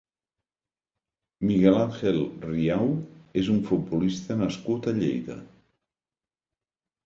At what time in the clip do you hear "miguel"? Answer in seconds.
1.49-1.77